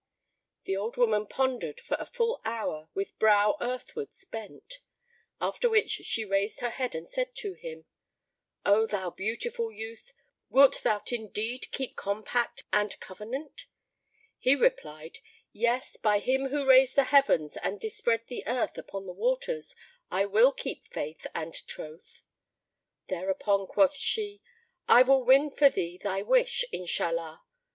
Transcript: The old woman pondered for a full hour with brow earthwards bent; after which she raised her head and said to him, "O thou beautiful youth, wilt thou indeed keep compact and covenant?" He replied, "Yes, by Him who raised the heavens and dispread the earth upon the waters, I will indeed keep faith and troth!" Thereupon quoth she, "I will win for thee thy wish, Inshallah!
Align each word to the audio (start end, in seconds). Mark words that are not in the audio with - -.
The 0.63 0.75
old 0.75 0.97
woman 0.97 1.27
pondered 1.27 1.79
for 1.79 1.95
a 1.99 2.07
full 2.07 2.41
hour 2.43 2.89
with 2.95 3.19
brow 3.19 3.55
earthwards 3.61 4.25
bent; 4.25 4.79
after 5.39 5.69
which 5.69 5.91
she 5.91 6.25
raised 6.25 6.59
her 6.61 6.71
head 6.71 6.95
and 6.95 7.07
said 7.07 7.35
to 7.35 7.53
him, 7.53 7.85
"O 8.65 8.87
thou 8.87 9.11
beautiful 9.11 9.71
youth, 9.71 10.11
wilt 10.49 10.81
thou 10.81 11.03
indeed 11.11 11.69
keep 11.71 11.95
compact 11.95 12.63
and 12.73 12.99
covenant?" 12.99 13.67
He 14.39 14.55
replied, 14.55 15.19
"Yes, 15.53 15.97
by 15.97 16.17
Him 16.17 16.47
who 16.49 16.65
raised 16.65 16.95
the 16.95 17.03
heavens 17.03 17.55
and 17.57 17.79
dispread 17.79 18.25
the 18.25 18.43
earth 18.47 18.79
upon 18.79 19.05
the 19.05 19.13
waters, 19.13 19.75
I 20.09 20.25
will 20.25 20.49
indeed 20.49 20.63
keep 20.63 20.87
faith 20.91 21.27
and 21.35 21.53
troth!" 21.67 22.23
Thereupon 23.05 23.67
quoth 23.67 23.93
she, 23.93 24.41
"I 24.87 25.03
will 25.03 25.23
win 25.23 25.51
for 25.51 25.69
thee 25.69 25.99
thy 25.99 26.23
wish, 26.23 26.65
Inshallah! 26.71 27.43